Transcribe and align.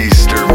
Easter. 0.00 0.49